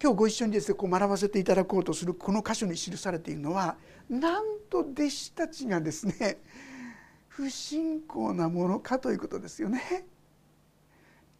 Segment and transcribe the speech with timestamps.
[0.00, 3.76] 今日ご一緒にですねこう学ばせていただこうとするこの箇所に記されているのは
[4.08, 6.38] なんと弟子たちがですね
[7.28, 10.06] 不信仰なものかということですよね。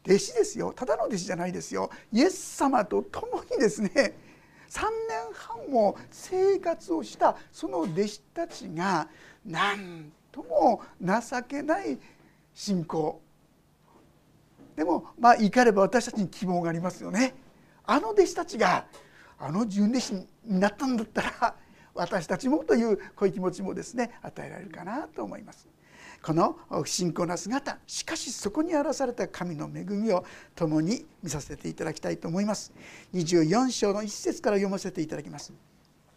[0.06, 3.90] 弟子ですよただの弟子じゃないですよイエス様と共にですね
[4.70, 4.88] 3年
[5.34, 9.08] 半も生活をしたその弟子たちが
[9.44, 11.98] 何とも情けない
[12.54, 13.20] 信仰
[14.76, 17.34] でもまあ言い換えれば私たちに希望がありますよね。
[17.90, 18.84] あの弟子たちが
[19.38, 20.26] あの純弟子に
[20.60, 21.54] なったんだったら
[21.94, 25.66] 私たちもというこういう気持ちもですね与えられるかなと思います。
[26.22, 32.72] この不信仰な姿しかしそこに表された神の恵みを共に見させていただきたいと思います。
[33.14, 35.54] 24章の一節から読ませていただきます。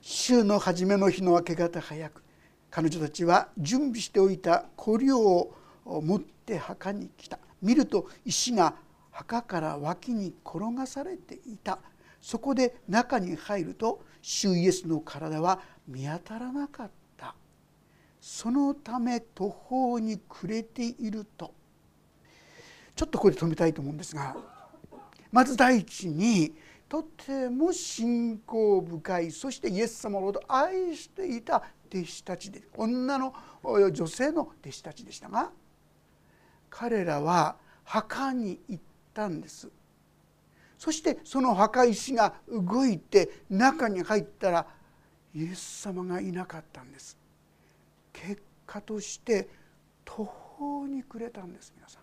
[0.01, 2.21] 週の初めの日の明け方早く
[2.69, 5.53] 彼女たちは準備しておいた香料を
[5.85, 7.39] 持って墓に来た。
[7.61, 8.75] 見ると石が
[9.11, 11.79] 墓から脇に転がされていた。
[12.19, 17.35] そこで中に入ると主イエスの体は見当たらなかった。
[18.19, 21.53] そのため途方に暮れていると。
[22.95, 24.35] ちょっとここで止めたいと思うんですが
[25.31, 26.53] まず第一に
[26.87, 35.51] とても信仰深いそしてイエス様のことを愛していた弟子たちで女の女性の弟子たちでしたが
[36.69, 39.69] 彼らは墓に行ったんです。
[40.77, 44.67] そしてその墓石が動いて中に入ったら
[45.33, 47.17] イエス様がいなかったんです。
[48.11, 49.47] 結果として
[50.03, 52.01] 途方に暮れたんです皆さん。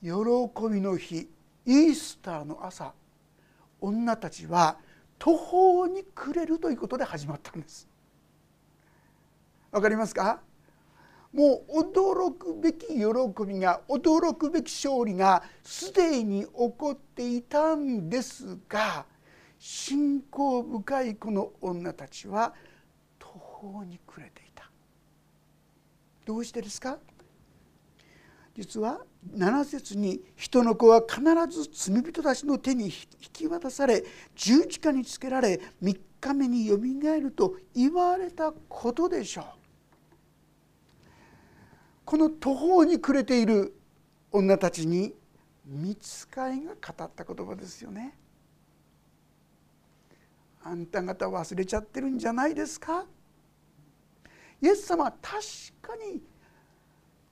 [0.00, 0.10] 喜
[0.72, 1.28] びの日
[1.66, 2.92] イースターの朝
[3.80, 4.76] 女たちは
[5.18, 7.88] 途方に暮れるということで始まったんです。
[9.72, 10.40] わかりますか？
[11.34, 12.94] もう驚くべき喜
[13.44, 19.04] びが驚くべき勝利がすでに起こっていたんですが
[19.58, 22.54] 信仰深いこの女たちは
[23.18, 24.70] 途方に暮れていた
[26.24, 26.98] どうしてですか？
[28.54, 29.00] 実は
[29.36, 31.20] 7節に人の子は必
[31.50, 32.92] ず罪人たちの手に引
[33.32, 34.04] き渡され
[34.36, 39.44] 十字架につけられ3日目によみがえると言われたことでしょう。
[42.04, 43.74] この途方に暮れている
[44.30, 45.14] 女たちに
[45.66, 48.16] 見つかいが語った言葉ですよね。
[50.62, 53.06] あんた方忘れちゃってるんじゃないですか？
[54.62, 55.38] イエス様は確
[55.82, 56.22] かに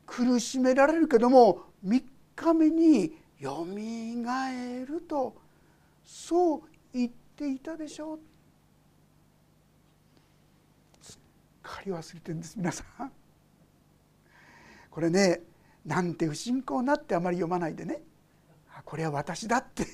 [0.06, 2.04] 苦しめられるけども3
[2.36, 5.34] 日目によみがえると
[6.04, 6.62] そう
[6.92, 8.18] 言っていたでしょう
[11.00, 11.20] すっ
[11.62, 13.21] かり忘れてるんです皆さん。
[14.92, 15.40] これね
[15.86, 18.02] なんて不信仰なってあまり読まないでね
[18.84, 19.84] これは私だって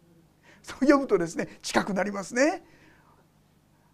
[0.62, 2.64] そう読むとですね近くなりますね。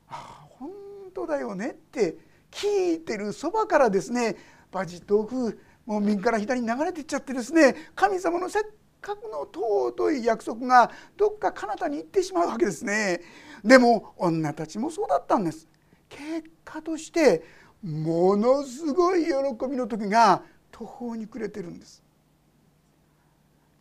[0.09, 0.71] ああ本
[1.15, 2.17] 当だよねって
[2.51, 4.37] 聞いてるそばからですね
[4.73, 8.65] バジ豆腐もう右から左に流れていっちゃってですね神様のせっ
[9.01, 13.21] かくの尊い約束がどっか彼方に行ってしまうわけですね。
[13.65, 15.69] でも女たちもそうだったんです。
[16.09, 17.45] 結果として
[17.83, 19.31] ものすごい喜
[19.71, 22.03] びの時が途方に暮れてるんです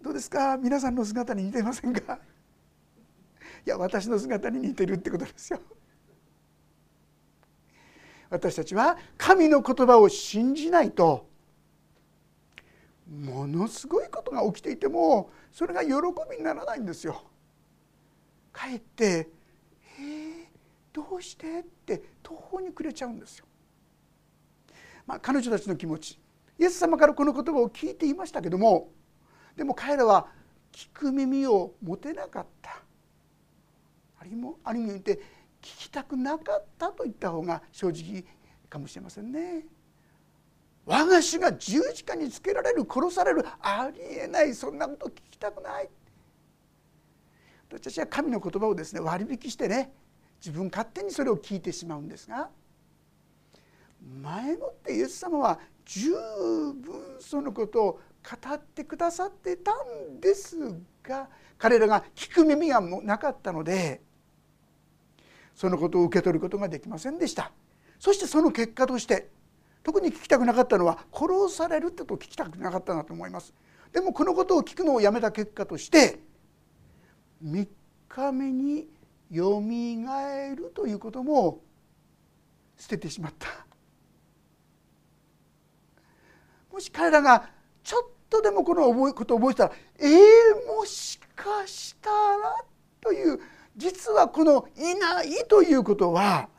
[0.01, 0.57] どうですか？
[0.57, 2.19] 皆さんの姿に似てませんか？
[3.65, 5.59] いや私の姿に似てるってことですよ
[8.29, 11.27] 私たちは神の言葉を信じないと
[13.09, 15.91] ものすごいことが起きていてもそれが喜
[16.29, 17.23] びにならないんですよ。
[18.53, 19.29] かえって
[19.99, 20.47] 「えー、
[20.93, 23.45] どうして?」って途方に暮れちゃうんですよ。
[25.09, 26.19] まあ、彼女たちの気持ち。
[26.59, 28.89] イエス様からこの言葉を聞いていましたけども
[29.55, 30.27] でも彼らは
[30.71, 32.83] 聞く耳を持てなかった。
[34.19, 35.19] ある意味ある意味で聞
[35.61, 38.23] きたくなかったと言った方が正直
[38.69, 39.65] かもしれませんね。
[40.85, 45.89] 我が主が十字架につけられる殺されるありえないそんなこと聞きたくない。
[47.71, 49.91] 私たちは神の言葉をですね割引してね
[50.39, 52.49] 自分勝手にそれを聞いてしまうんですが
[54.21, 59.71] 前もってイエス様は十分そのことを語ってくださってた
[60.11, 60.57] んです
[61.03, 64.01] が彼らが聞く耳がなかったので
[65.55, 67.51] そのことを受け取ることができませんでした。
[67.99, 69.29] そしてその結果として
[69.83, 73.53] 特に聞きたくなかったのは殺されるってことを聞きたくなかったなと思います。
[73.91, 76.19] でもこのことを聞くのをやめた結果として
[77.43, 77.67] 3
[78.07, 78.87] 日目に
[79.29, 81.61] よみがえるということも
[82.77, 83.68] 捨ててしまった。
[86.71, 87.49] もし彼らが
[87.83, 92.63] ちょっとでもこのことを覚えたらえー、もしかしたら
[93.01, 93.39] という
[93.75, 96.49] 実はこの「いない」ということは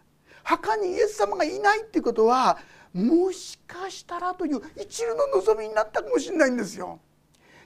[0.43, 2.59] 墓にイエス様がいないっていうことは
[2.93, 6.99] もしかしたらという一縷の望みになったかもしれないんですよ。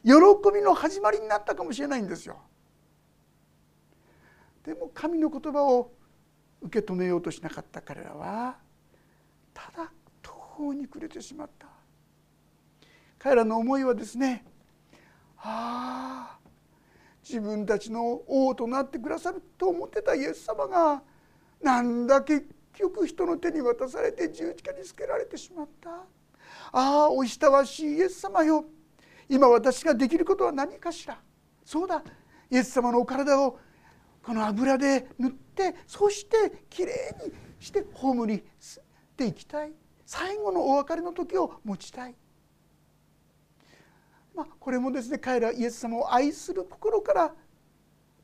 [0.04, 0.12] 喜
[0.52, 2.42] びの始まりになったかもしれないんですよ。
[4.64, 5.92] でも神の言葉を
[6.60, 8.56] 受け止めようとしなかった彼らは
[9.52, 9.90] ただ
[10.22, 11.68] 途方に暮れてしまった
[13.24, 14.44] 彼らの思いはですね
[15.38, 16.38] ああ
[17.26, 21.02] 自分たちの王となってくださると思ってたイエス様が
[21.62, 25.90] なんだ結局人の手に渡されて十字架につけられてしまった。
[25.90, 28.66] ああおひたわしいイエス様よ。
[29.26, 31.18] 今私ができることは何かしら。
[31.64, 32.02] そうだ。
[32.50, 33.58] イエス様のお体を
[34.22, 38.44] この油で塗ってそしてきれいにして葬り
[39.16, 39.72] ていきたい。
[40.04, 42.14] 最後のお別れの時を持ちたい、
[44.34, 47.34] まあ、これもですね彼らイエス様を愛する心から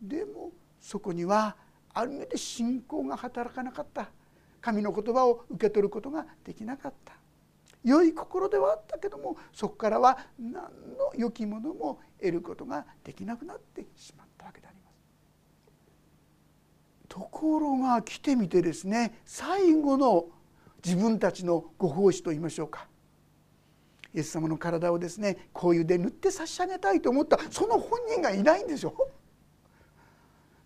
[0.03, 1.57] でもそこには
[1.93, 4.11] ある意味で信仰が働かなかった。
[4.61, 7.15] 神の言葉を受け取ることができなかった。
[7.83, 14.97] 良い心ではあったけどもそこからは何の良きものも得ることができなくなってしまったわけであります。
[17.09, 20.27] ところが来てみてですね最後の
[20.85, 22.90] 自分たちのご奉仕と言いましょうか。
[24.15, 28.95] イエス様の体をですねこういうで塗って差し上げたいと思ったその本人がいないんですよ。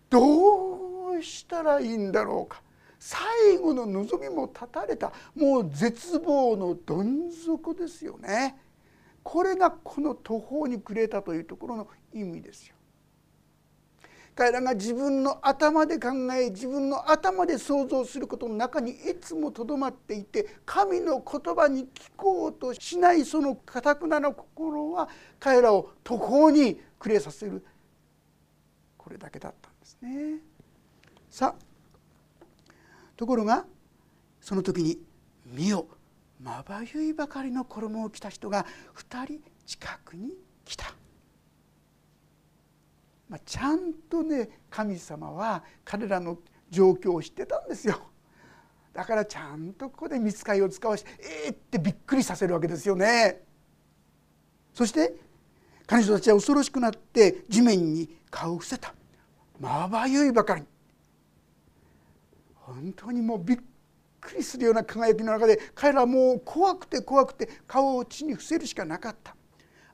[0.09, 2.61] どうしたらいいんだろうか
[2.99, 8.57] 最後の望みも絶たれたもう絶望のどん底ですよね。
[9.23, 12.74] これがこの途方に暮れたというところの意味ですよ。
[14.35, 25.07] 彼らが自分の頭で考え自分の頭で想像することの中にいつもとどまっていて神の言葉に聞こうとしないそのかたくなな心は
[25.39, 27.65] 彼らを途方に暮れさせる
[28.97, 30.39] これだけだったんですね。
[31.29, 31.65] さあ
[33.15, 33.65] ところが
[34.41, 34.99] その時に
[35.47, 35.87] 「見よ
[36.41, 38.65] まばゆいばかりの衣を着た人が
[38.95, 40.33] 2人近くに
[40.65, 40.93] 来た」。
[43.29, 46.37] まあ、ちゃんとね神様は彼らの
[46.69, 47.99] 状況を知ってたんですよ。
[48.93, 51.09] だからちゃんとここで見つかりを使わして
[51.45, 53.41] えーってびっくりさせるわけですよね。
[54.73, 55.15] そして
[55.87, 58.93] 彼女たちは恐ろしくなって地面に顔を伏せた
[59.59, 60.63] まばゆいばかり
[62.55, 63.59] 本当にもうびっ
[64.19, 69.35] くりするような輝きの中で彼らはもう怖くて怖くて顔を地に伏せるしかなかった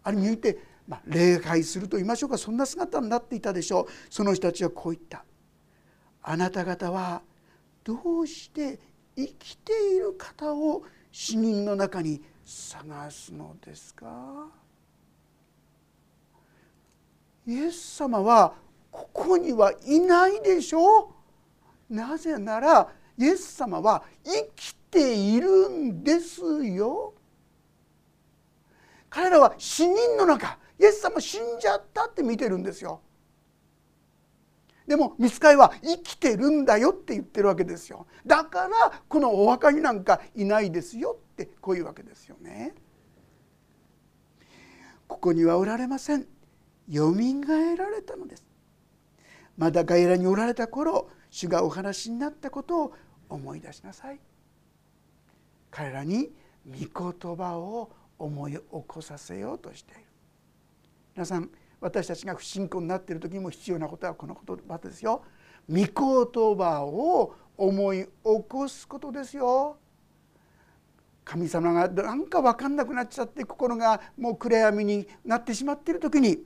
[0.04, 0.58] ある意味で
[0.92, 2.38] まあ、礼拝すると言いましょうか。
[2.38, 3.86] そんな姿になっていたでしょう。
[4.10, 5.24] その人たちはこう言った
[6.22, 7.22] 「あなた方は
[7.82, 8.78] どうして
[9.16, 14.50] 生きている方を死人の中に探すのですか?」
[17.48, 18.54] イエス様は
[18.92, 21.14] ここにはいないでしょ
[21.90, 21.96] う。
[21.96, 27.14] なぜならイエス様は生きているんですよ。
[29.10, 30.60] 彼らは死人の中。
[30.82, 33.02] イエス様死んじゃったって見てるんですよ。
[34.88, 38.08] でも見つかいは生きてるんだよって言ってるわけですよ。
[38.26, 42.74] だからこのお墓になんかいないですよってこういうわけですよね。
[45.08, 46.26] ここにはおられません。
[46.90, 48.44] よみがえられたのです。
[49.58, 52.94] まだ外来におられた頃主がお話になったことを
[53.30, 54.20] 思い出しなさい。
[55.70, 56.32] 彼らに
[56.66, 60.11] 御言葉を思い起こさせようとしている。
[61.16, 61.50] 皆さん
[61.80, 65.24] 私たちが不信仰になっている時にも必要なことはこの言葉ですよ。
[65.70, 65.88] 御言
[66.58, 68.10] 葉を思い起
[68.48, 69.78] こすことですよ。
[71.24, 76.40] 神様が何か分かんなくなっちゃって心がもう暗闇になってしまっている時に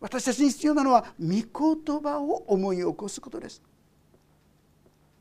[0.00, 3.62] 私たちに必要なのは御言葉を思い起こすことです。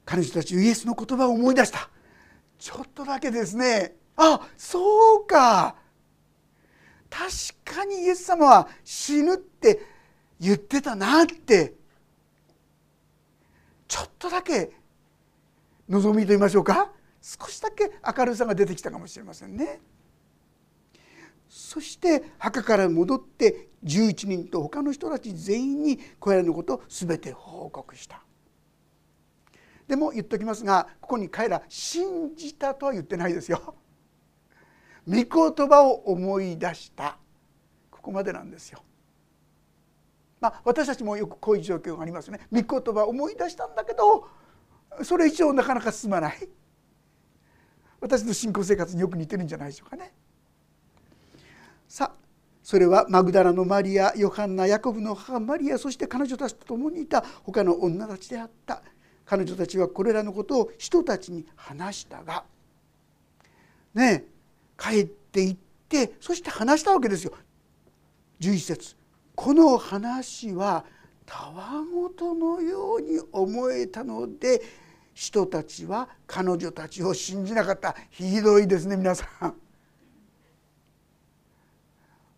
[0.06, 1.90] 彼女たちイエスの言葉を思い出した
[2.60, 5.76] ちょっとだけですねあそうか
[7.14, 9.80] 確かにイエス様は死ぬって
[10.40, 11.76] 言ってたなって
[13.88, 14.72] ちょっとだけ
[15.88, 16.92] 望みと言いましょうか
[17.22, 19.80] 少しだけ明るさが出てきたかもしれませんね。
[21.48, 28.24] そして墓から戻って11人と他の人たち全員にこれらのことを全て報告した。
[29.88, 33.76] でも言っときますがここに彼ら信じたとは言ってないですよ。
[35.08, 37.18] 御言葉を思い出した
[37.92, 38.84] ここまでなんですよ。
[40.40, 42.40] まあ、私たちもよくこういう状況がありますね。
[42.52, 44.28] 御言葉を思い出したんだけど
[45.02, 46.50] それ以上なかなか進まない。
[48.02, 50.14] 私の信仰生活によく似てるんじゃないでしょうかね。
[51.88, 52.24] さあ
[52.64, 58.82] それはマグダラのマリアヨハンナヤコブの母マリアそして彼女たちと共にいた他の女たちであった
[59.26, 62.46] 彼女たちはこれらのことを人たちに話したが
[63.94, 64.33] ねえ
[64.84, 67.34] 帰って行ってそして話したわけですよ。
[68.40, 68.96] 11節
[69.36, 70.84] この話は
[71.26, 74.62] たわごとのように思えたので
[75.14, 79.56] 人たちは彼女たちを信じなかったひどいですね皆さん。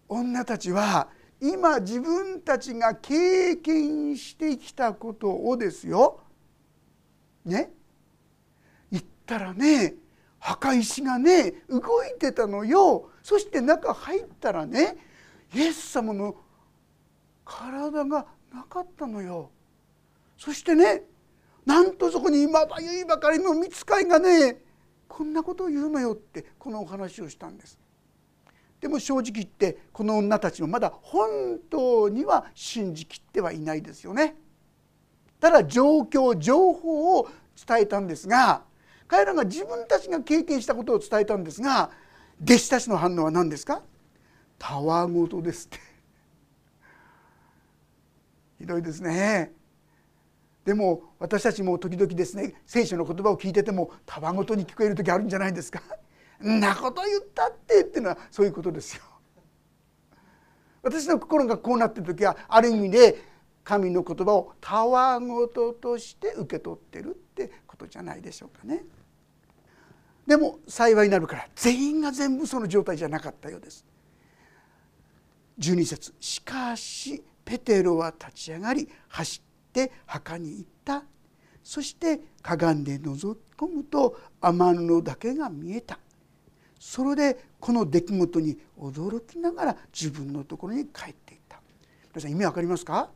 [0.07, 1.07] 女たちは
[1.41, 6.19] 今自分たちが経験してきたことをですよ
[7.43, 7.71] ね？
[8.91, 9.95] 言ったらね
[10.45, 13.09] 墓石がね動いてたのよ。
[13.23, 14.95] そして中入ったらね
[15.55, 16.35] イエス様の
[17.43, 19.49] 体がなかったのよ。
[20.37, 21.01] そしてね
[21.65, 24.61] なんとそこにまばゆいばかりの見つかいがね
[25.07, 27.79] こんなことを言うのよってこのお話をしたんです。
[28.79, 34.35] でも正直言ってこの女たちもまだ本当には信じきってはいないですよね。
[35.39, 37.27] ただ状況情報を
[37.67, 38.61] 伝えたんですが
[39.07, 41.91] 彼らが自分たちが経験したことを伝えたんですが
[42.43, 43.81] 弟子たちの反応は何ですか？
[44.57, 45.79] たわごとですって。
[48.59, 49.53] ひどいですね。
[50.63, 55.81] でも私たちも時々ですね聖書の言葉を聞いててもたわごとに聞こえる時あるんじゃないですか？
[56.43, 59.03] んなこと言ったってっていうのはそういうことですよ。
[60.81, 63.23] 私の心がこうなってる時はある意味で
[63.63, 68.83] 神の言葉をたわごととして受け取ってるってことじゃないでしょうかね。
[70.25, 73.85] でも幸いになるから全員が全部その状態じゃなかったようです。
[75.59, 81.03] 12節しかしペテロは立ち上がり走って墓に行った
[81.63, 85.99] そしてかがんで覗き込むと天野だけが見えた
[86.79, 91.61] それでこの出来事に驚きながら自分のところに帰っていった
[92.13, 93.09] 皆さん意味わかりますか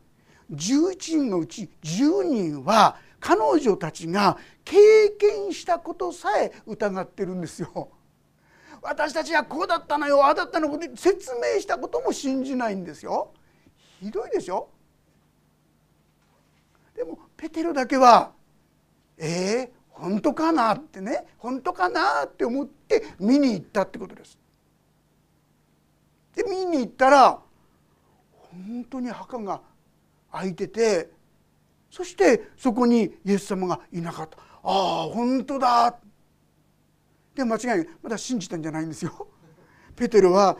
[0.50, 4.76] ？11人のうち10人は彼女たちが経
[5.18, 7.90] 験したことさえ疑ってるんですよ。
[8.82, 13.32] 私たちはこうだったのよああだったのこと説明したことも信じないんですよ。
[14.00, 14.70] ひどいでしょ？
[16.96, 18.32] でもペテロだけは
[19.18, 24.38] えー、本当かなってね本当かなって思って見に行ったってことです。
[26.34, 27.38] で見に行ったら
[28.32, 29.60] 本当に墓が
[30.32, 31.10] 開いてて
[31.90, 34.38] そしてそこにイエス様がいなかった。
[34.38, 35.98] ああ本当だ。
[37.34, 39.28] で間違いまだ信じたんじゃないんですよ。
[39.96, 40.56] ペテロは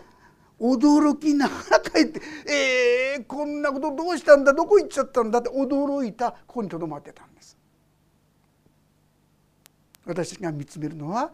[0.59, 2.21] 驚きながら帰って
[2.53, 4.53] 「えー、こんなことどうしたんだ？
[4.53, 6.33] どこ行っちゃったんだ」って驚いた。
[6.33, 7.57] ここにとどまってたんです。
[10.05, 11.33] 私が見つめるのは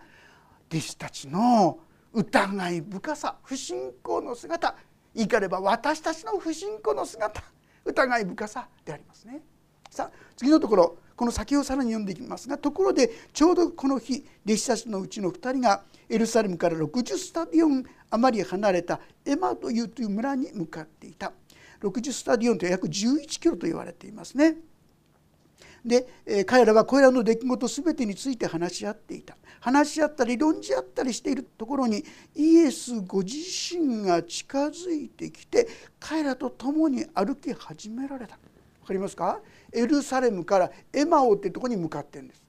[0.70, 1.78] 弟子たちの
[2.12, 3.38] 疑い深さ。
[3.42, 4.76] 不信仰の姿。
[5.14, 7.42] 言い換えれば私たちの不信仰の姿。
[7.84, 9.42] 疑い深さでありますね。
[9.90, 21.32] さ次のところこの先をさらに読んでいきますがところでちょうどこの日弟子たちのうちの2人がエルサレムから60スタディオン余り離れたエマというという村に向かっていた。
[21.80, 24.56] 60スタディオンという約11キロと言われていますね。
[25.84, 29.36] で、え彼らはこれらの出来事全てについて話し合っていた。
[29.60, 35.66] 話し合ったり論じ合ったりしているところにイエスご自身が近づいてきて
[35.98, 38.38] 彼らと共に歩き始められた。
[38.82, 39.40] 分かりますか？
[39.72, 42.42] エルサレムからエマオってとこに向かってんです。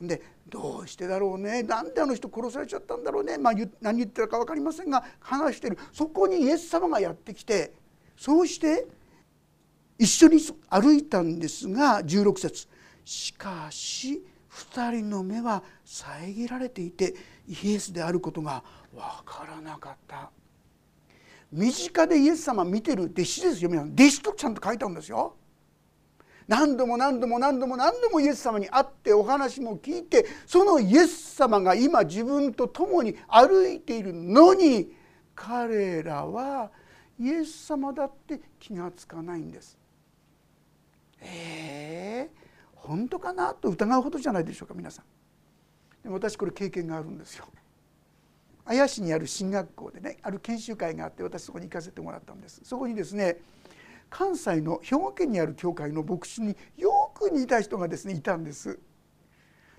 [0.00, 1.62] でどうしてだろうね。
[1.62, 5.78] なんであの人殺されちゃったんだろうね、まあ、何言ってるか分かりませんが話してる。
[5.92, 7.72] そこにイエス様がやってきて
[8.16, 8.86] そうして
[9.98, 12.68] 一緒に歩いたんですが16節。
[13.04, 17.14] しかし2人の目は遮られていて
[17.48, 20.30] イエスであることが分からなかった。
[21.50, 23.94] 身近でイエス様見てる弟子ですよ皆さん。
[23.94, 25.34] 弟子とちゃんと書いたんですよ。
[26.48, 34.90] 何度も何度も何度も何度もイエス様に会ってお話も聞いてそのイエス様が今自分と共に歩いているのに
[35.34, 36.70] 彼らは
[37.20, 39.78] イエス様だって気が付かないんです。
[41.20, 42.38] えー、
[42.74, 45.04] 本当かなと疑うほどじゃないでしょうか皆さん。
[46.02, 47.44] でも私これ経験があるんですよ。
[48.64, 52.62] 綾市にある進学校でねある研修会があって私そこに行かせてもらったんです。
[52.64, 53.38] そこにですね
[54.10, 58.78] 関西の兵庫県にある教会の牧師によく似た人がですねいたんです。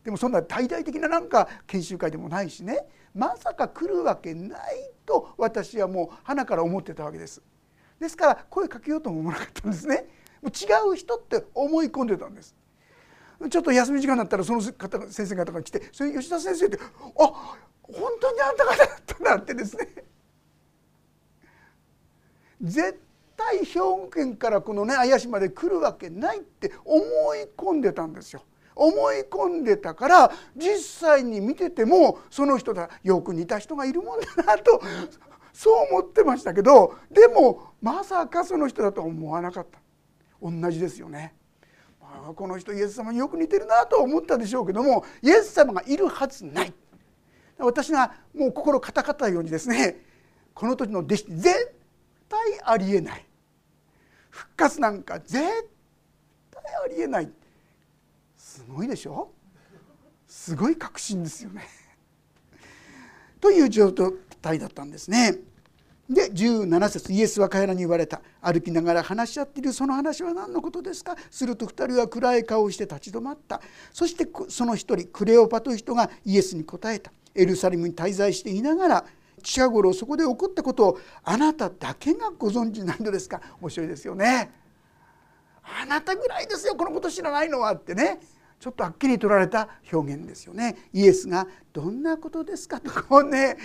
[0.03, 7.41] でもそんな大々的ななんか研修会でもないしねまさか来るわけないと私はもう鼻から思ってたわけです。
[8.00, 10.07] ですから声かけようとも思わなかったんですね。
[10.41, 12.55] もう違う人って思い込んでたんです。
[13.50, 19.88] ちょっと休み時間になったらその方先生方が来て「それ吉田先生ってあ本当にあんた方だったな」ってですね。
[22.62, 23.00] 絶
[23.39, 27.00] 対兵庫県からこのね綾島で来るわけないって思
[27.36, 28.43] い込んでたんですよ。
[28.75, 34.81] 思い込んでたから実際に見ててもその人だよく似た人がいるもんだなと
[35.51, 39.79] そう思ってましたけどでもまさかその人だとは思わなかった
[40.41, 41.36] 同じですよね。
[42.01, 46.74] あこの人イエス様によく似てるなと思ったでしょうけどもイエス様がいるはずない
[47.58, 49.98] 私がもう心固かったようにですね
[50.53, 51.75] この時の弟子絶
[52.27, 53.25] 対ありえない
[54.29, 55.41] 復活なんか絶
[56.51, 57.31] 対ありえない。
[58.38, 59.31] すごいでしょ？
[60.27, 61.67] すごい確信ですよね。
[63.41, 63.91] という状
[64.41, 65.38] 態だったんですね。
[66.09, 68.21] で17節イエスは彼らに言われた。
[68.41, 71.15] 歩きながら話し合っているその話は何のことですか？
[71.29, 73.62] すると2人は暗い顔をして立ち止まった。
[73.93, 77.12] そしてその一人クレオパという人がイエスに答えた。
[77.36, 79.05] エルサレムに滞在していながら
[79.39, 83.41] 近頃そこで起こったことをあなただけがご存知なんですか？
[83.62, 84.51] 面白いですよね。
[85.63, 86.75] あなたぐらいですよ。
[86.75, 88.19] このこと知らないのはってね。
[88.60, 90.89] ちょっとはっきり取られた表現ですよね。
[90.91, 92.79] イエスがどんなことですか？
[92.79, 93.58] とこうね。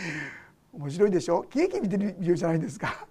[0.73, 1.45] 面白いでしょ？
[1.51, 3.07] 喜劇見てるじゃないですか。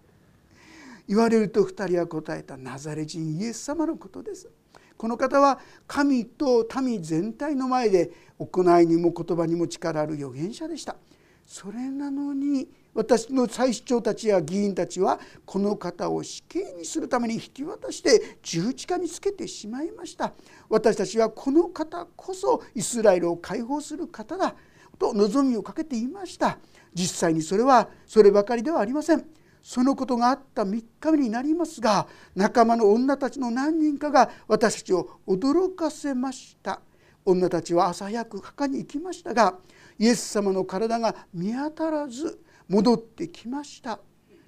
[1.08, 4.50] 言われると2人は答えたナザレ人イエス様のことです。
[4.96, 10.96] この方は神と民全体の前で行いにも言葉にも力ある預言者でした。
[11.46, 20.34] それなのに私の祭司長たちや議員たちはこの方を死刑にするために引き渡して十字架につけてしまいました。
[20.70, 24.56] 私たちはこの方こそイスラエルを解放する方だ
[25.00, 26.60] と望みをかけていました。
[26.94, 29.26] 実際にそれはそればかりではありません。
[29.64, 36.82] そのことがあった3日目になりますが仲間の女たちの何人かが私たちを驚かせました。
[37.26, 39.56] 女たちは朝早く墓に行きましたが
[40.00, 44.00] イエス様の体が見当たらず戻ってきました。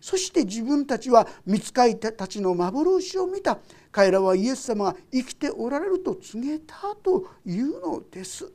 [0.02, 3.58] そして自分たちは見つかりたちの幻を見た。
[3.92, 8.52] 彼らはイエス様が生きておられると告げたというのです。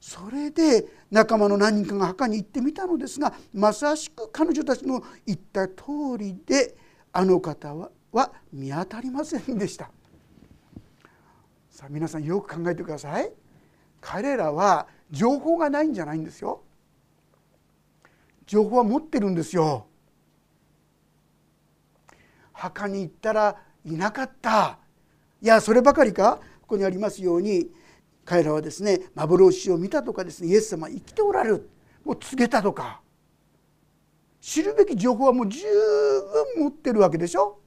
[0.00, 5.74] それで仲間の何人かが墓に行ってみたのですがまさしく彼女たちの言った通
[6.18, 6.76] りで
[7.10, 7.74] あの方
[8.12, 9.90] は見当たりませんでした。
[11.70, 13.32] さあ皆さんよく考えてください。
[14.00, 16.62] 彼らは情報がないんじゃないんですよ。
[18.46, 19.86] 情報は持ってるんですよ。
[22.52, 24.78] 墓に行ったらいなかった。
[25.40, 26.40] いやそればかりか？
[26.62, 27.70] ここにありますように
[28.24, 31.70] 彼らはですね幻を見たとかですねイエス様生きておられる。
[32.04, 33.00] もう告げたとか。
[34.40, 35.62] 知るべき情報はもう十
[36.56, 37.60] 分持ってるわけでしょ。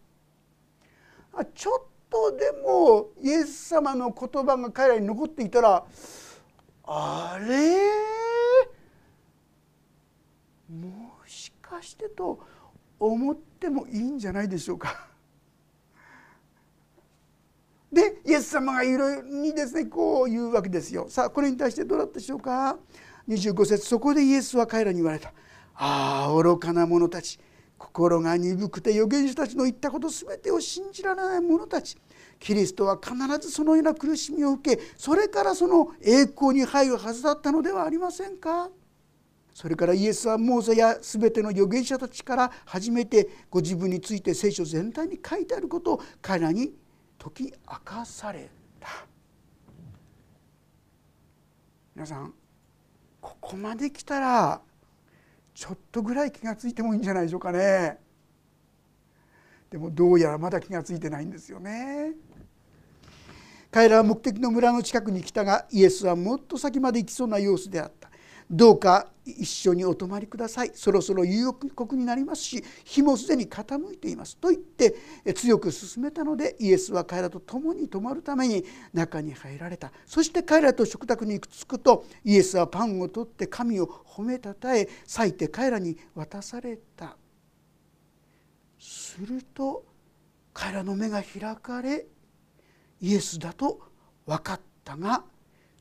[1.53, 5.85] ちょっとでもイエス様の言葉が彼らに残っていたら
[6.87, 7.77] あれ？
[10.69, 12.39] もしかしてと
[12.99, 15.07] 思ってもいいんじゃないでしょうか？
[17.91, 21.07] でイエス様がいろいろにですねこう言うわけですよ。
[21.09, 22.77] さあこれに対してどうだったでしょうか
[23.27, 25.33] ？25節そこでイエスは彼らに言われた
[25.75, 27.39] 「ああ愚かな者たち
[27.97, 31.97] 心が鈍くて預言者たちの言ったこと全てを信じられない者たち。
[32.37, 38.69] キリストは必ずそのような苦しみを受けそれからその栄光に入るはずだったのではありませんか？
[39.51, 46.73] それからイエスはモーゼや全ての預言者たちから初めてご自分について聖書全体に書いてあることを彼らに
[47.17, 48.47] 解き明かされ
[48.79, 48.89] た。
[51.95, 52.31] 皆さん
[53.19, 54.61] ここまで来たら
[55.57, 57.97] ちょっとぐらい気が付いてもいいんじゃないでしょうかね。
[59.71, 62.13] でもどうやらまだ気が付いてないんですよね。
[63.71, 68.11] 彼らは目的の村の近くに来たがイエスはもっと先まで行きそうな様子であった。
[68.49, 70.71] どうか一緒にお泊まりください。
[70.73, 74.95] そろそろ夕刻になりますし日もすでに傾いていますと言って
[75.33, 79.91] 強く進めたのでイエスは彼らと共に泊まるために中に入られた。
[80.05, 87.17] そして彼らと食卓に着くとイエスはパンを取って神を褒めたたえ裂いて彼らに渡された。
[88.79, 89.83] すると
[90.53, 92.05] 彼らの目が開かれ
[93.01, 93.81] イエスだと
[94.25, 95.23] 分かったが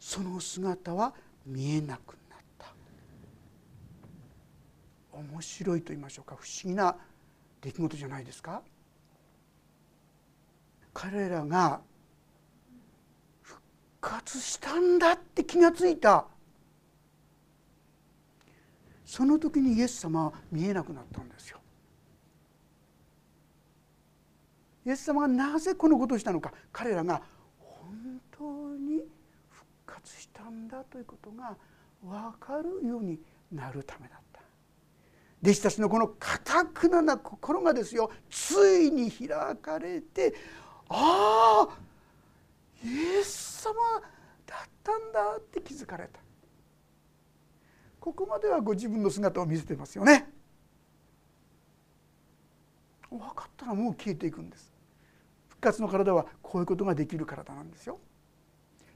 [0.01, 1.15] その姿は
[1.47, 2.26] 見えなくなった
[5.17, 6.37] 面白いと言いましょうか。
[6.37, 6.97] 不思議な
[7.61, 8.63] 出来事じゃないですか。
[10.93, 11.81] 彼らが
[13.43, 13.61] 復
[14.01, 16.27] 活したんだって気がついた。
[19.05, 21.61] その時にイエス様は見えなくなったんですよ。
[24.85, 26.53] イエス様がなぜこのことをしたのか。
[26.73, 27.23] 彼らが
[27.59, 29.03] 本当に
[29.51, 31.57] 復活したんだということが
[32.03, 33.19] 分かるように
[33.53, 34.21] なるためだ
[35.42, 40.35] 弟子たちのこのかたくなな心がですよついに開かれて
[40.88, 41.87] ああ
[42.85, 43.75] イエス様
[44.46, 46.20] だったんだって気づかれた。
[47.99, 50.31] ここまではご自分の姿を見せてますよね。
[53.11, 54.72] 分かったらもう消えていくんです。
[55.49, 57.99] 復活の体はこういうことができる体なんですよ。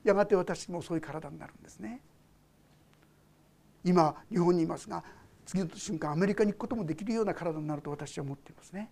[0.04, 2.00] やがて私もそういう体になるんですね。
[3.84, 5.02] 今日本にいますが
[5.50, 8.88] 次の瞬間アメリカに行くこともできるような体になると私は思っていますね。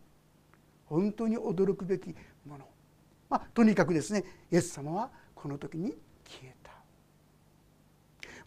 [0.86, 2.08] 本当に驚くべき
[2.44, 2.66] もの。
[3.30, 5.94] まあ、とにかくですねイエス様はこの時に
[6.24, 6.72] 消えた。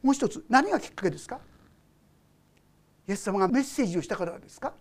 [0.04, 1.40] もう一つ何がきっかけですか？
[3.08, 4.74] イエス様がメッセージをしたからですか？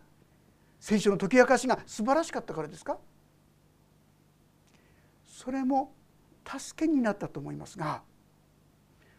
[0.81, 2.99] 聖書の解き明かしが素晴らしかったからですか？
[5.25, 5.95] それも
[6.45, 8.03] 助けになったと思いますが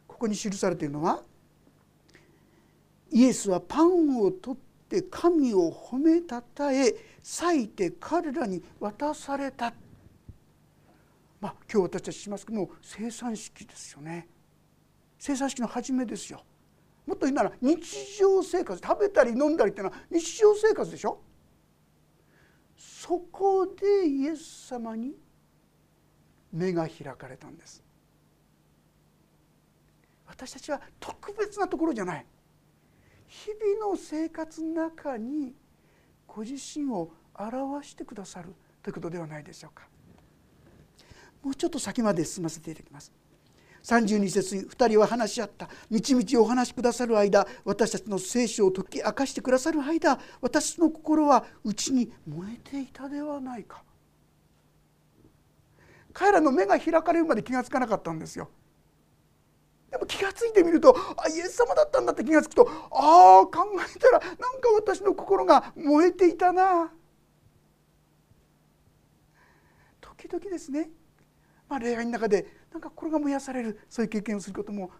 [0.05, 1.23] ここに記されているのは
[3.11, 9.73] イエスはパンを取って神を褒めたたえ裂いて彼らに渡された。
[11.39, 14.27] まあ、今日私たちしますけども生産式ですよね。
[15.19, 16.43] 生産式の初めですよ。
[17.05, 21.19] もっと言うなら日常生活食べたり飲んだりっていうのは日常生活でしょ。
[22.77, 25.13] そこでイエス様に
[26.53, 27.83] 目が開かれたんです。
[30.27, 32.25] 私たちは特別なところじゃない。
[33.31, 35.55] 日々の生活の中に
[36.27, 38.49] ご自身を表してくださる
[38.83, 39.87] ということではないでしょうか。
[41.41, 43.13] もうちょっと先まで進ませていただきます。
[43.83, 53.81] 32節に2人は話し合った「みちみちお話しくださる間私たちの聖書を解き明かしてくださる間私の心は内に燃えていたではないか」
[56.13, 58.49] 彼らの目が開かれるまで気が付かなかったんですよ。
[59.91, 66.91] でも気が付いてみるとあイエス様だったんだって気が付くとああ考えたらなんか私の心が燃えていたな。
[69.99, 70.89] 時々ですね。
[71.67, 74.91] まあ、礼拝の中でなんか心が燃やされるそういう経験をすることも、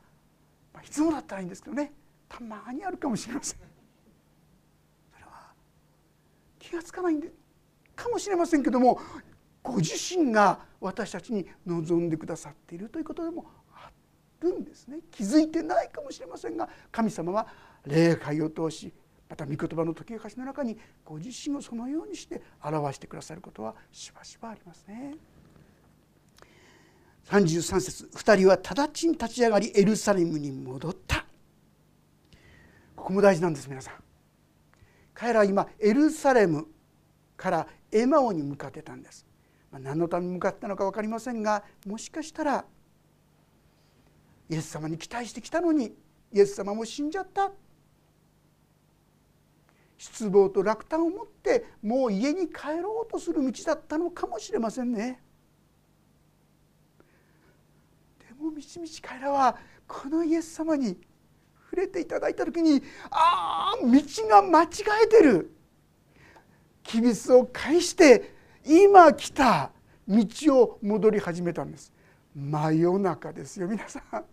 [0.74, 1.94] まあ、いつもだったらいいんですけどね。
[2.28, 3.60] たまにあるかもしれません。
[5.14, 5.54] それは
[6.60, 7.32] 気が付かないんで
[7.96, 9.00] かもしれませんけども
[9.62, 13.46] ご自身が私たちに望んでくださっているということでも
[14.42, 15.00] るんですね。
[15.12, 17.48] 気づいてないかもしれませんが神様は
[17.86, 18.94] 礼拝を通し
[19.30, 25.16] また御言葉の解き明かしの中にご自身をそのようにして表してくださることはしばしばありますね。
[27.26, 31.26] 33節2人は直ちに立ち上がりエルサレムに戻った。
[32.96, 33.94] ここも大事なんです皆さん。
[35.14, 36.68] 彼らは今エルサレム
[37.38, 39.26] からエマオに向かってたんです、
[39.72, 42.66] まあ、何のために向かったのか分かりませんがもしかしたら
[44.52, 45.96] イエス様に期待してきたのに
[46.34, 47.52] イエス様も死んじゃった。
[49.98, 55.22] 失望と落胆を持ってもう家に帰ろうとする道だったのかもしれませんね。
[58.20, 59.56] でもみちみち彼らは
[59.88, 60.98] このイエス様に
[61.70, 64.68] 触れていただいた時にああ道が間違
[65.06, 65.56] えてる。
[66.84, 68.36] きびすを返して
[68.66, 69.72] 今来た
[70.10, 70.26] 道
[70.62, 71.94] を戻り始めたんです。
[72.36, 74.26] 真夜中ですよ皆さん。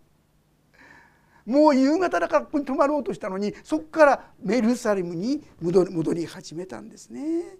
[1.49, 7.57] もう夕方だからここに泊まろうとしたのにそこからメルサレムに戻り始めたんですね。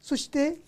[0.00, 0.58] そして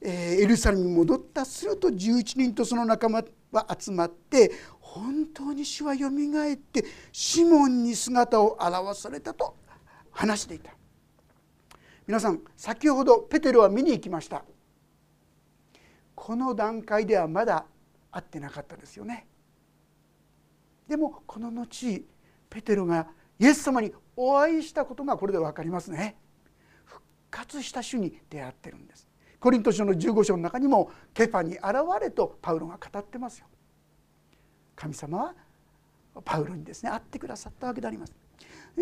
[0.00, 9.56] エルサレムに戻ったすると11人とその仲間は集まって本当に主はよみがえってシモンに姿を現されたと
[10.10, 10.72] 話していた。
[12.04, 14.44] 皆さん先ほどペテロは見に行きました。
[16.16, 17.64] この段階ではまだ
[18.10, 19.28] 会ってなかったですよね。
[20.88, 22.06] でもこの後
[22.48, 26.16] ペテロがイエス様にお会いしたことがこれで分かりますね
[26.84, 29.06] 復活した主に出会ってるんです
[29.46, 31.64] コリント書の15章の中にもケファに現
[32.00, 33.46] れとパウロが語ってますよ。
[34.74, 35.34] 神様は
[36.24, 38.14] パウロにですね会ってくださったわけであります。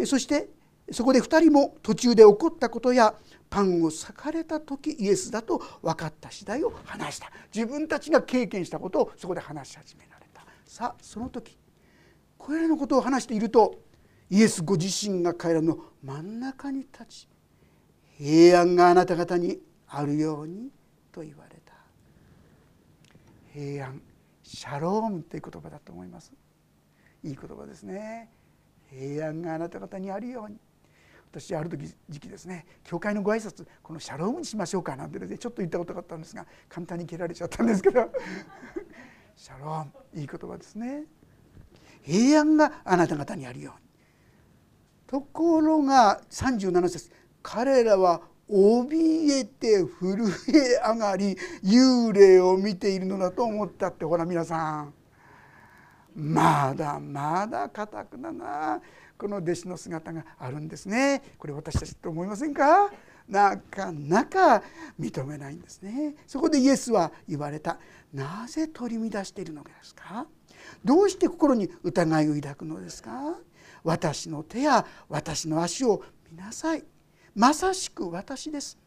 [0.07, 0.49] そして
[0.91, 3.15] そこで2人も途中で起こったことや
[3.51, 11.57] パンを裂かれた時イエスだと分かった次第を話した自分たちが経験したことをそこで話し始められたさあその時
[12.45, 13.81] これらのことを話していると
[14.29, 17.29] イエスご自身が彼らの真ん中に立ち
[18.19, 20.69] 平安があなた方にあるように
[21.11, 21.73] と言われた。
[23.55, 24.03] 平安
[24.43, 26.35] シャロームっていう言葉だと思います。
[27.23, 28.29] いい言葉ですね。
[28.91, 30.59] 平安があなた方にあるように。
[31.31, 32.67] 私ある時時期ですね。
[32.85, 38.13] 教会のご挨拶このシャロームにしましょうかなんてねちょっと言ったことがあったんですが簡単に蹴られちゃったんですけど。
[39.35, 41.05] シャロームいい言葉ですね。
[42.05, 43.85] 平安があなた方にあるように。
[45.07, 47.11] ところが37節
[47.43, 54.95] 彼らは怯えて震え上がり幽霊を見ているのだと思ったってほら皆さん。
[56.15, 58.81] まだまだ固くだな
[59.19, 61.23] この弟子の姿があるんですね。
[61.39, 62.91] これ私たちと思いませんか？
[63.29, 64.63] なかなか
[65.01, 66.15] 認めないんですね。
[66.27, 67.79] そこでイエスは言われた。
[68.13, 70.27] なぜ取り乱しているのですか？
[70.85, 73.39] どうして心に疑いを抱くのですか？
[73.83, 76.85] 私の手や私の足を見なさい。
[77.35, 78.79] まさしく私です。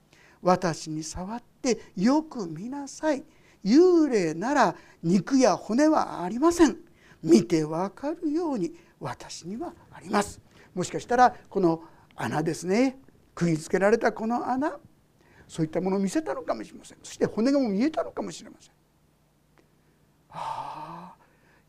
[0.42, 3.24] 私に触ってよく見なさい。
[3.66, 6.78] 幽霊なら肉や骨はありません。
[7.24, 10.40] 見てわかるように私にはあります。
[10.74, 11.84] もしかしたらこの
[12.16, 13.00] 穴ですね。
[13.34, 14.78] 釘付けられたこの穴。
[15.48, 16.98] そういったものを見せたのかもしれません。
[17.02, 18.72] そして骨がも見えたのかもしれません。
[20.30, 21.07] ああ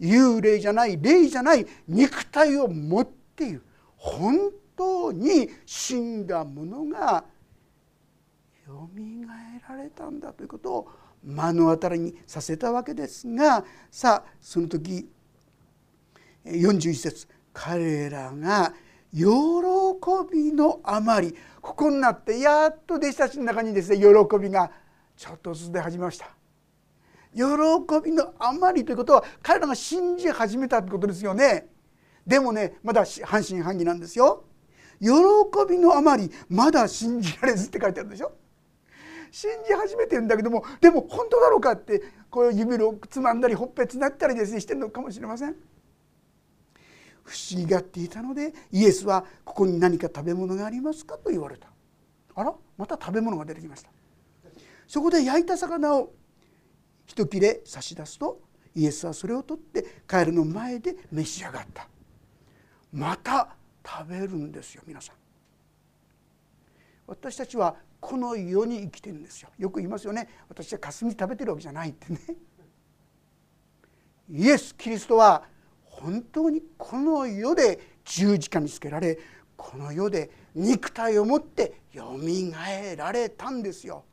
[0.01, 3.63] 幽霊じゃない霊じゃない肉体を持っている
[3.97, 7.25] 本当に死んだものが
[8.67, 10.89] よみがえられたんだということを
[11.23, 15.09] 目の当たりにさせたわけですがさあその時
[16.47, 18.73] 41節彼らが
[19.13, 19.25] 喜
[20.31, 24.05] びのあまりここになってやっと弟子たちの中にですね喜
[24.39, 24.71] びが
[25.17, 26.38] ちょっとずつ出始めました。
[27.35, 27.43] 喜
[28.05, 31.69] びのあまりということは彼らが信じ始めたってことですよね。
[32.27, 34.45] でもねまだ半信半疑なんですよ。
[35.01, 35.09] 喜
[35.69, 38.33] びのあまりまだ信じられずって書いてあるでしょ
[39.31, 45.55] 信じ始めてるんだけどもでも本当だろうかってこう指をつまんだりほっぺつなったりですねしてるのかもしれません
[47.23, 51.69] 不思議がっていたのでイエスは「ここに何か食べ物がありますか?」と言われた
[52.35, 53.91] あらまた食べ物が出てきました
[54.87, 56.12] そこで焼いた魚を
[57.09, 58.40] 一切れ差し出すと
[58.75, 61.88] イエスはそれを取ってカエルの前で召し上がった。
[62.92, 65.16] また食べるんですよ皆さん。
[67.07, 69.49] 私たちはこの世に生きてるんですよ。
[69.59, 70.29] よく言いますよね。
[70.49, 72.21] 私は霞食べてるわけじゃないってね。
[74.31, 75.42] イエス・キリストは
[75.85, 79.18] 本当にこの世で十字架につけられ
[79.57, 84.05] この世で肉体を持ってよみがえられたんですよ。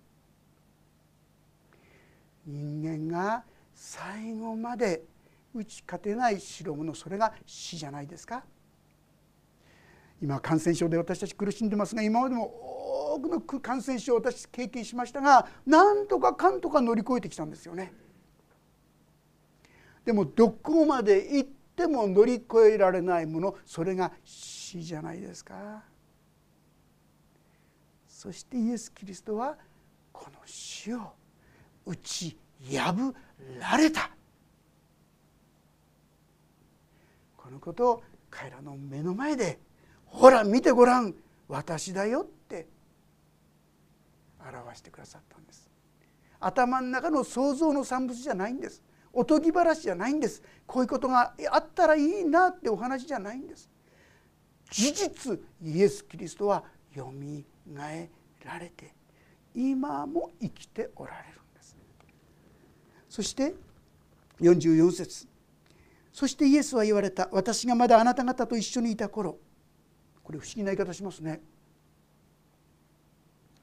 [2.45, 5.03] 人間が最後まで
[5.53, 8.43] 打ち勝てない代物それが死じゃないですか？
[10.21, 12.45] 今感染症で私たち苦しんでますが今までも
[13.15, 17.93] 多くの感染症を私経験しましたがなんとかかんとか乗り越えてきたんですよね。
[20.05, 25.83] でもどこまで行っても乗り越えられないものそれが死じゃないですか？
[28.07, 29.57] そしてイエス・キリストは
[30.11, 31.13] この死を
[31.85, 32.37] 打ち
[32.71, 33.13] 破
[33.59, 34.09] られた。
[37.37, 39.59] このことを彼らの目の前で
[40.05, 41.13] ほら見てごらん。
[41.47, 42.67] 私だよって。
[44.39, 45.69] 表してくださったんです。
[46.39, 48.83] 頭の中の想像の産物じゃないんです。
[49.13, 50.43] おとぎ話じゃないんです。
[50.67, 53.69] こういうことがあったらいいなってお話じゃないんです。
[54.69, 58.09] 事実イエス・キリストはよみがえ
[58.43, 58.93] られて
[59.53, 61.39] 今も生きておられる。
[63.15, 63.55] そして
[64.41, 65.25] 44節。
[66.11, 67.29] そしてイエスは言われた。
[67.31, 69.37] 私がまだあなた方と一緒にいた頃。
[70.21, 71.39] これ不思議な言い方しますね。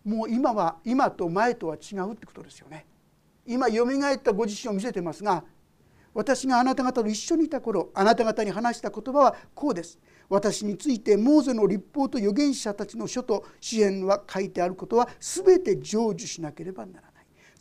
[0.07, 2.87] もう今は今と前とは違うってことですよね。
[3.47, 5.45] 今よみがえったご自身を見せてますが
[6.15, 9.99] 私があなた方と一緒にいた頃あなた方に話した言葉はこうです。
[10.31, 17.12] 私についてモーゼの立法と預言者たちの書と支援は書いてあることは全て成就しなければならない。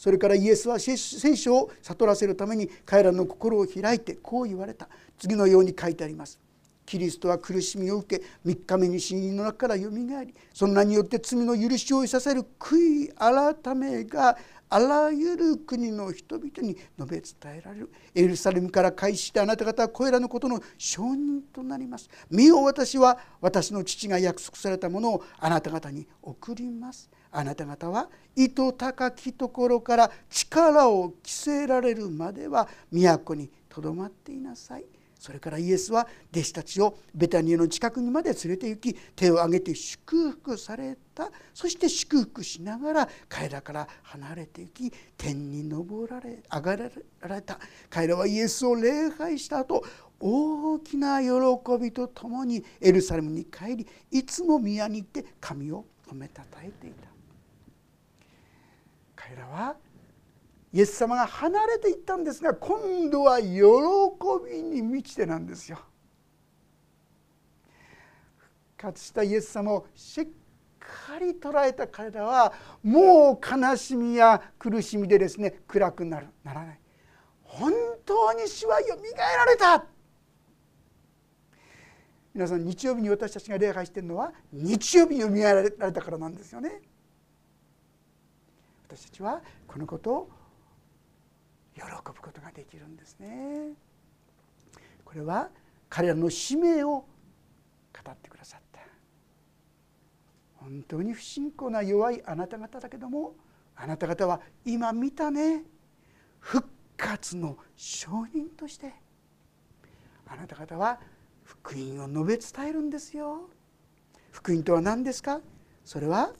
[0.01, 4.89] それからイエスは聖書を悟らせるために彼らの心を開いてこう言われた。
[5.19, 6.39] 次のように書いてあります。
[6.87, 14.35] キリストは苦しみを受け3日目に死人の中からよみがえりそんなによって罪の許しを得させる悔い改めが
[14.71, 17.91] あらゆる国の人々に述べ伝えられる。
[18.15, 22.09] エルサレムから開始してあなた方はこれらのことの証人となります。
[22.31, 27.07] 見よ私は私の父が約束されたものをあなた方に送ります。
[27.31, 34.85] あなた方は糸高きところから力を着せられるまでは都にとどまっていなさい。
[35.17, 41.29] それからイエスは弟子たちをベタニアの近くにまで連れて行き手を挙げて祝福された。
[41.53, 46.75] そして祝福しながら彼らから離れていき天に昇られ上が
[47.21, 47.59] られた。
[47.91, 49.85] 彼らはイエスを礼拝した後
[50.19, 51.29] 大きな喜
[51.79, 57.11] びとともにエルサレムに帰りいつも宮に行って神を褒めたたえていた。
[59.31, 59.75] 彼らは
[60.73, 63.47] イエス様が離れていったんですが今度は喜
[64.45, 65.79] びに満ちてなんですよ。
[68.77, 70.25] 復活したイエス様をしっ
[70.79, 72.51] かり捉えた彼らは
[72.83, 76.79] もう悲しみや苦しみでですね暗くなるならない。
[77.43, 77.71] 本
[78.05, 79.85] 当に死はよみがえられた。
[82.33, 86.81] 皆さん日曜日に私たちが礼拝しているのは日曜日によみがえられたからなんですよね。
[88.93, 90.29] 私たちはこのことを
[91.73, 93.69] 喜ぶことができるんですね。
[95.05, 95.49] これは
[95.87, 97.05] 彼らの使命を語
[98.11, 98.81] ってくださった。
[100.57, 103.35] 本当に不信仰な弱いあなた方だけども
[103.77, 105.63] あなた方は今見たね
[106.39, 108.93] 復活の証人として
[110.27, 110.99] あなた方は
[111.45, 113.49] 福音を述べ伝えるんですよ。
[114.31, 115.39] 福音とは何ですか？
[115.85, 116.33] それは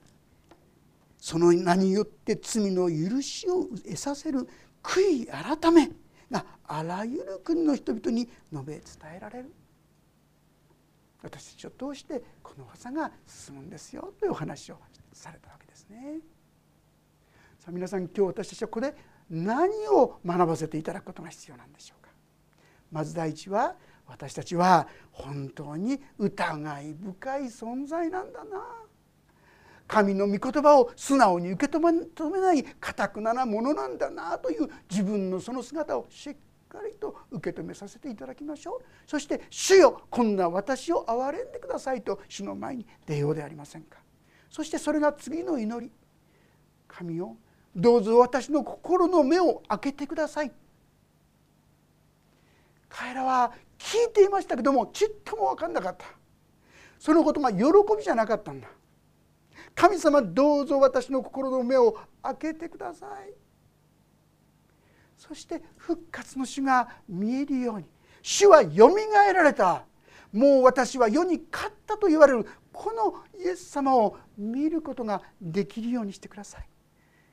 [1.21, 4.47] その名によって罪の許しを得させる
[4.81, 5.91] 悔い改め
[6.31, 8.83] があらゆる国の人々に述べ伝
[9.17, 9.53] えられる。
[11.21, 14.79] 私たちを通してこの技が進むんですよというお話を
[15.13, 16.17] されたわけですね。
[17.59, 18.95] さあ皆さん今日私たちはここで
[19.29, 22.09] 何を学ばせていただくことが必要なんでしょうか。
[22.91, 23.75] まず第一は
[24.07, 28.80] 私たちは本当に疑い深い存在なんだな。
[29.91, 36.35] 神の御言葉を素直に受け止めないかたくななものなんだなという自分のその姿をしっ
[36.69, 38.83] かりと受け止めさせていただきましょう。
[39.05, 43.99] そして「主よこんな私を憐れんでください」と主の前に出ようでありませんか。
[44.49, 45.91] そしてそれが次の祈り。
[46.87, 47.35] 神よ
[47.75, 50.53] どうぞ私の心の目を開けてください。
[52.87, 56.05] 彼らは聞いていましたけどもちっとも分かんなかった。
[56.97, 57.63] そのことが喜
[57.97, 58.69] びじゃなかったんだ。
[59.75, 63.33] 神様どうぞ私の心の目を開けてください。
[65.17, 67.85] そして復活の主が見えるように
[68.21, 69.85] 主はよみがえられた。
[70.31, 76.67] もう私は世に勝ったと言われるこのイエス様を見ることができるようにしてください。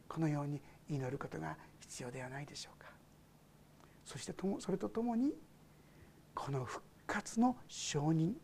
[0.09, 2.91] このように祈ることが必要ではないでしょうか。
[4.05, 5.33] そしてそれとともに
[6.35, 8.37] この復活の証人。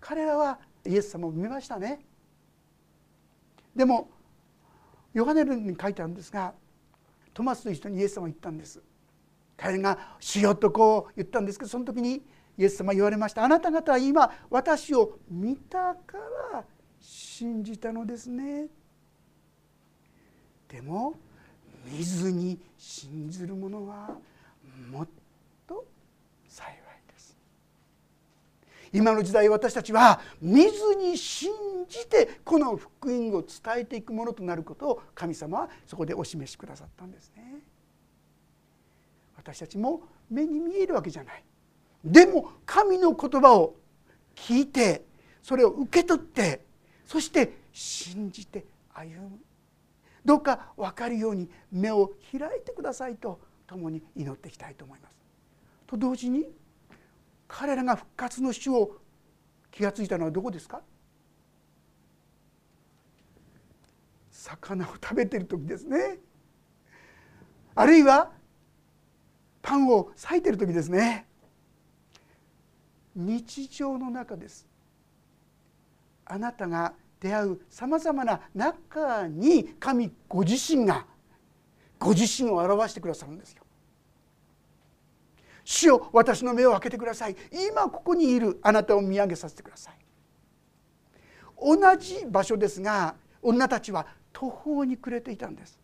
[0.00, 2.06] 彼らはイエス様を見ましたね。
[3.80, 4.10] でも
[5.14, 6.52] ヨハネルに書いてあるんですが
[7.32, 8.82] トマスと一緒にイエス様は言ったんです。
[9.56, 12.22] 彼が「しよ」とこう言ったんですけどその時に
[12.58, 16.18] イエス様は言われました「あなた方は今私を見たか
[16.52, 16.62] ら
[17.00, 18.68] 信じたのですね」
[20.68, 21.14] でも
[21.86, 24.18] 見ずに信ずる者は
[24.90, 25.08] もっ
[25.66, 25.86] と
[26.46, 26.76] 幸い
[27.08, 27.34] です
[28.92, 31.50] 今の時代私たちは見ずに信
[31.88, 33.48] じてこの福音を伝
[33.78, 37.60] えていくものとなることを神様はそこでお示しくださったんですね。
[39.36, 41.44] 私たちも目に見えるわけじゃない。
[42.04, 43.76] でも神の言葉を
[44.34, 45.04] 聞いて
[45.42, 46.64] それを受け取って
[47.06, 49.38] そして信じて歩む。
[50.24, 55.16] どうか分かるように目を開いてくださいと共に祈っていきたいと思います。
[55.86, 56.46] と同時に
[57.52, 58.96] 彼らが復活の主を
[59.70, 60.82] 気が付いたのはどこですか？
[64.30, 66.18] 魚を食べてる時ですね。
[67.74, 68.30] あるいは
[69.60, 71.26] パンを裂いてる時ですね。
[73.14, 74.66] 日常の中です。
[76.24, 81.04] あなたが出会うさまざまな中に神ご自身が
[81.98, 83.64] ご自身を表してくださるんですよ。
[85.64, 87.36] 主よ私の目を開けてください。
[87.50, 89.94] 今ここにいるあなたを見上げさせてください。
[91.62, 95.78] 同じ場所ですが女たちは途方に暮れていたんです。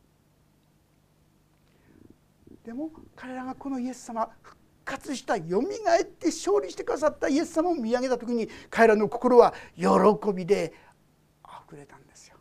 [2.64, 9.86] でも彼らがこのイエス様復活したよみがえって勝利してくださったイエス様を見上げた時に彼らの心は喜
[10.34, 10.72] びで
[11.66, 12.36] くれたんですよ。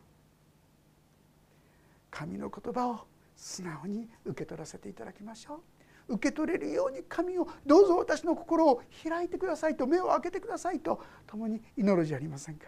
[2.12, 3.00] 神の言葉を
[3.36, 5.60] 素直に受け取らせていただきましょう。
[6.08, 12.68] 受け取れるように神をどうぞ私の心を開いてくださいと目を開けてくださいと共に祈るじゃありませんか。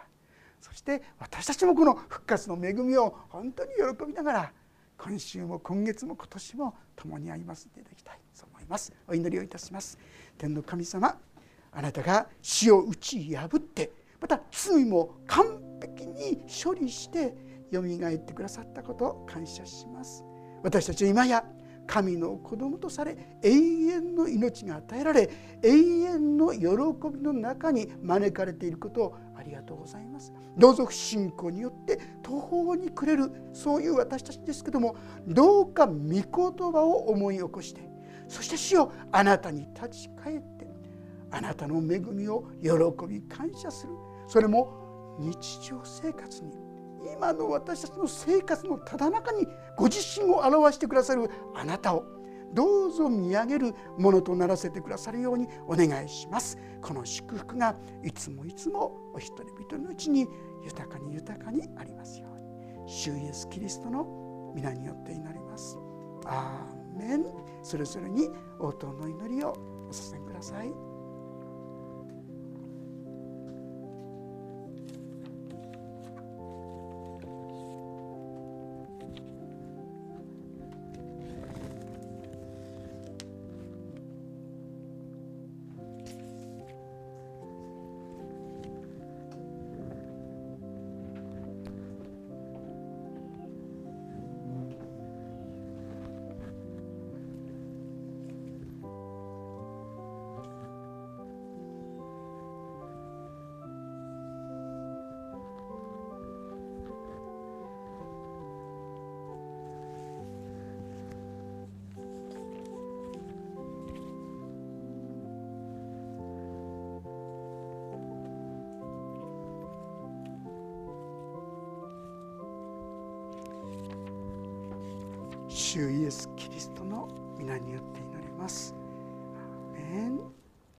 [0.60, 4.52] そして私たちもこの復活の恵みを本当に喜びながら
[4.98, 8.20] 今週も今月も今年も共に歩ませていただきたい。
[8.38, 8.94] と思います。
[9.08, 9.98] お祈りをいたします。
[10.38, 11.18] 天の神様
[11.72, 15.46] あなたが死を打ち破ってまた罪も完
[15.82, 17.36] 璧に処理して
[17.72, 20.24] よみがえってくださったことを感謝します。
[20.64, 21.46] 私たちは今や
[21.88, 25.30] 神の子供とされ永遠の命が与えられ
[25.64, 26.60] 永遠の喜
[27.12, 30.34] びの中に招かれていることをありがとうございます。
[30.58, 34.96] どうぞ不信仰によって途方に暮れるそういう私たちですけども
[35.28, 36.24] どうか御言
[36.72, 37.82] 葉を思い起こして
[38.28, 40.68] そして主よあなたに立ち返って
[41.32, 42.70] あなたの恵みを喜
[43.08, 43.94] び感謝する。
[44.28, 46.67] それも日常生活に
[47.16, 52.06] 今の私たちの生活のただ中にご自身を表してくださるあなたを
[52.54, 56.58] どうぞ見上げるものとならせてくださるようにお願いします。
[56.82, 60.28] この祝福がいつもいつもお一人々のうちに
[60.64, 62.40] 豊かに豊かにありますよう
[62.86, 62.90] に。
[62.90, 65.78] 主イエスキリストの皆によって祈ります。
[66.26, 67.26] アーメン。
[67.64, 68.30] それぞれに
[68.60, 70.87] 応答の祈りをお捧げください。